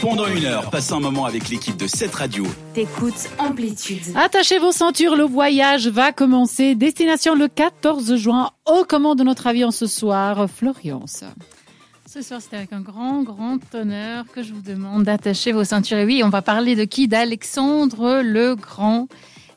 [0.00, 2.44] Pendant une heure, passez un moment avec l'équipe de cette radio.
[2.74, 4.02] T'écoutes Amplitude.
[4.14, 6.74] Attachez vos ceintures, le voyage va commencer.
[6.74, 8.50] Destination le 14 juin.
[8.66, 11.24] Au commande de notre avion ce soir, Florence.
[12.06, 15.98] Ce soir, c'est avec un grand, grand honneur que je vous demande d'attacher vos ceintures.
[15.98, 17.08] Et oui, on va parler de qui?
[17.08, 19.08] D'Alexandre le Grand,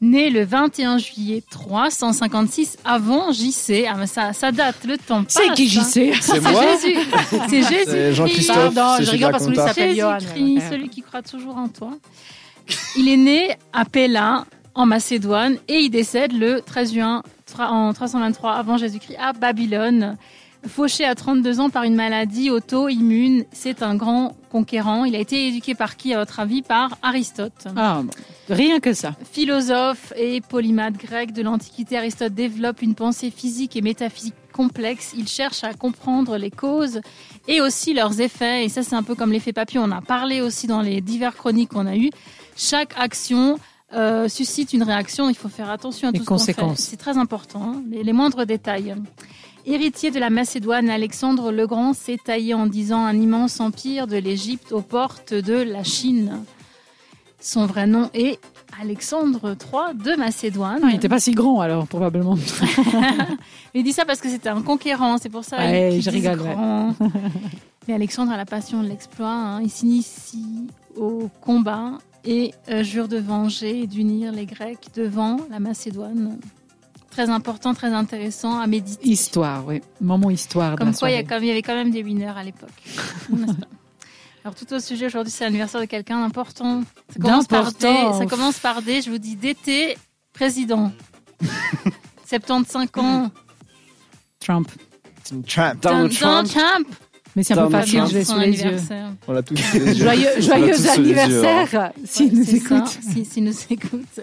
[0.00, 3.86] né le 21 juillet 356 avant JC.
[3.88, 5.38] Ah, mais ça, ça date, le temps passe.
[5.42, 5.82] C'est qui hein.
[5.82, 6.98] JC C'est moi Jésus.
[7.48, 7.84] C'est Jésus.
[7.86, 8.74] C'est Jean-Christophe.
[8.74, 10.18] Pardon, c'est je rigole parce que lui s'appelle Johan.
[10.18, 11.90] Jésus-Christ, celui qui croit toujours en toi.
[12.96, 14.44] Il est né à Pella,
[14.74, 17.22] en Macédoine, et il décède le 13 juin
[17.58, 20.16] en 323 avant Jésus-Christ à Babylone.
[20.66, 25.04] Fauché à 32 ans par une maladie auto-immune, c'est un grand conquérant.
[25.04, 26.62] Il a été éduqué par qui, à votre avis?
[26.62, 27.68] Par Aristote.
[27.76, 28.10] Ah, bon.
[28.48, 29.14] Rien que ça.
[29.30, 35.12] Philosophe et polymathe grec de l'Antiquité, Aristote développe une pensée physique et métaphysique complexe.
[35.16, 37.00] Il cherche à comprendre les causes
[37.46, 38.64] et aussi leurs effets.
[38.64, 39.84] Et ça, c'est un peu comme l'effet papillon.
[39.84, 42.10] On a parlé aussi dans les divers chroniques qu'on a eues.
[42.56, 43.58] Chaque action
[43.94, 45.28] euh, suscite une réaction.
[45.30, 46.52] Il faut faire attention à Les tout ce qu'on fait.
[46.54, 46.80] conséquences.
[46.80, 48.96] C'est très important, hein, les, les moindres détails.
[49.70, 54.16] Héritier de la Macédoine, Alexandre le Grand s'est taillé en disant un immense empire de
[54.16, 56.38] l'Égypte aux portes de la Chine.
[57.38, 58.40] Son vrai nom est
[58.80, 60.80] Alexandre III de Macédoine.
[60.80, 62.36] Non, il n'était pas si grand alors, probablement.
[63.74, 66.10] Il dit ça parce que c'était un conquérant, c'est pour ça Ouais, je.
[67.88, 69.28] Mais Alexandre a la passion de l'exploit.
[69.28, 69.60] hein.
[69.62, 75.60] Il s'initie au combat et euh, jure de venger et d'unir les Grecs devant la
[75.60, 76.38] Macédoine.
[77.18, 79.08] Très important, très intéressant à méditer.
[79.08, 79.80] Histoire, oui.
[80.00, 80.76] Moment histoire.
[80.76, 81.24] Comme quoi, il y, a soirée.
[81.24, 82.70] comme- il y avait quand même des winners à l'époque.
[84.44, 86.84] Alors, tout au sujet, aujourd'hui, c'est l'anniversaire de quelqu'un d'important.
[87.12, 87.78] Ça commence par D.
[87.80, 88.18] D'important.
[88.20, 89.02] Ça commence par D.
[89.02, 89.98] Je vous dis d'été,
[90.32, 90.92] président.
[92.28, 93.32] 75 ans.
[94.38, 94.68] Trump.
[95.44, 95.80] Trump.
[95.80, 96.48] Donald Donald Trump.
[96.48, 96.88] Trump.
[97.34, 98.10] Mais c'est un peu facile, Trump.
[98.12, 98.76] je l'ai Son sous les yeux.
[99.26, 100.04] On l'a tous sous les yeux.
[100.04, 100.52] Joyeux, hein.
[100.94, 102.98] anniversaire, s'il Ouais, nous c'est ça, écoute.
[103.12, 104.20] si- S'il nous écoute.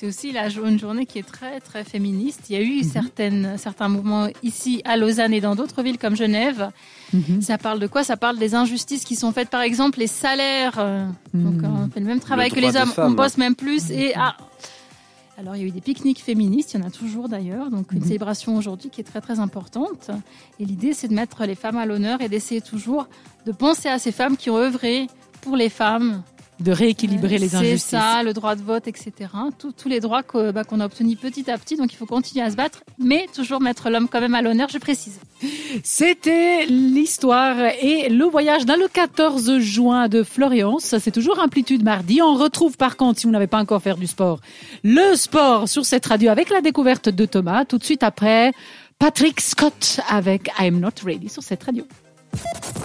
[0.00, 2.44] C'est aussi la, une journée qui est très, très féministe.
[2.48, 2.82] Il y a eu Mhm.
[2.84, 6.70] certaines, certains mouvements ici à Lausanne et dans d'autres villes comme Genève.
[7.12, 7.42] Mhm.
[7.42, 8.02] Ça parle de quoi?
[8.02, 10.76] Ça parle des injustices qui sont faites, par exemple, les salaires.
[10.78, 11.64] euh, Donc, Mhm.
[11.84, 12.88] on fait le même travail Le que les hommes.
[12.88, 13.12] femmes.
[13.12, 13.90] On bosse même plus.
[13.90, 14.38] Et ah,
[15.38, 16.72] alors, il y a eu des pique-niques féministes.
[16.72, 17.68] Il y en a toujours d'ailleurs.
[17.70, 20.10] Donc, une célébration aujourd'hui qui est très, très importante.
[20.58, 23.06] Et l'idée, c'est de mettre les femmes à l'honneur et d'essayer toujours
[23.44, 25.08] de penser à ces femmes qui ont œuvré
[25.42, 26.22] pour les femmes.
[26.60, 27.84] De rééquilibrer les C'est injustices.
[27.90, 29.12] ça, le droit de vote, etc.
[29.58, 30.22] Tous- tous les droits
[30.52, 31.76] bah, qu'on a obtenus petit à petit.
[31.76, 34.68] Donc, il faut continuer à se battre, mais toujours mettre l'homme quand même à l'honneur,
[34.68, 35.18] je précise.
[35.82, 40.94] C'était l'histoire et le voyage dans le 14 juin de Florence.
[40.98, 42.20] C'est toujours Amplitude mardi.
[42.20, 44.40] On retrouve par contre, si vous n'avez pas encore fait du sport,
[44.84, 47.64] le sport sur cette radio avec la découverte de Thomas.
[47.64, 48.52] Tout de suite après,
[48.98, 51.84] Patrick Scott avec I'm Not Ready sur cette radio.